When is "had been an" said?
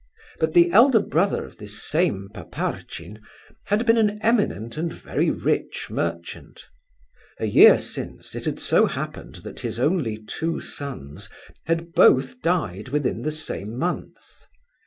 3.65-4.17